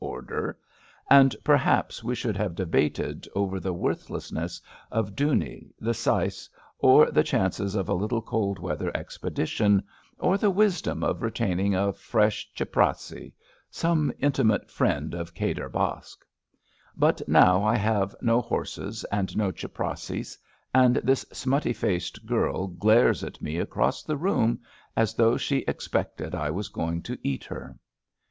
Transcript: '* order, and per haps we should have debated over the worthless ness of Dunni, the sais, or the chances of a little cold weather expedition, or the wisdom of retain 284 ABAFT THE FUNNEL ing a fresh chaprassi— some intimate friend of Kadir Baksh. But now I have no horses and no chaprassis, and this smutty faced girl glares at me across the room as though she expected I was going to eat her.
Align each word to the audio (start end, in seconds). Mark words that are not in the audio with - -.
'* 0.01 0.01
order, 0.17 0.57
and 1.11 1.35
per 1.43 1.55
haps 1.55 2.03
we 2.03 2.15
should 2.15 2.35
have 2.35 2.55
debated 2.55 3.27
over 3.35 3.59
the 3.59 3.71
worthless 3.71 4.31
ness 4.31 4.59
of 4.89 5.15
Dunni, 5.15 5.69
the 5.79 5.91
sais, 5.93 6.49
or 6.79 7.11
the 7.11 7.21
chances 7.21 7.75
of 7.75 7.87
a 7.87 7.93
little 7.93 8.23
cold 8.23 8.57
weather 8.57 8.91
expedition, 8.97 9.83
or 10.17 10.39
the 10.39 10.49
wisdom 10.49 11.03
of 11.03 11.21
retain 11.21 11.57
284 11.57 11.85
ABAFT 11.85 11.85
THE 11.85 11.85
FUNNEL 11.85 11.85
ing 11.85 11.89
a 11.89 11.93
fresh 11.93 12.51
chaprassi— 12.55 13.33
some 13.83 14.11
intimate 14.17 14.71
friend 14.71 15.13
of 15.13 15.35
Kadir 15.35 15.69
Baksh. 15.69 16.17
But 16.97 17.21
now 17.27 17.63
I 17.63 17.75
have 17.75 18.15
no 18.23 18.41
horses 18.41 19.03
and 19.11 19.37
no 19.37 19.51
chaprassis, 19.51 20.35
and 20.73 20.95
this 20.95 21.27
smutty 21.31 21.73
faced 21.73 22.25
girl 22.25 22.65
glares 22.65 23.23
at 23.23 23.39
me 23.39 23.59
across 23.59 24.01
the 24.01 24.17
room 24.17 24.61
as 24.97 25.13
though 25.13 25.37
she 25.37 25.57
expected 25.67 26.33
I 26.33 26.49
was 26.49 26.69
going 26.69 27.03
to 27.03 27.19
eat 27.21 27.43
her. 27.43 27.77